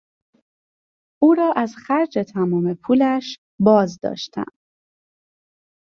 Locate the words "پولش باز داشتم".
2.75-4.45